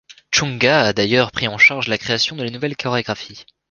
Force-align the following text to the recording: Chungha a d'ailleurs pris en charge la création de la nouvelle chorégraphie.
Chungha 0.31 0.81
a 0.81 0.93
d'ailleurs 0.93 1.31
pris 1.31 1.47
en 1.47 1.59
charge 1.59 1.87
la 1.87 1.99
création 1.99 2.35
de 2.35 2.41
la 2.41 2.49
nouvelle 2.49 2.75
chorégraphie. 2.75 3.45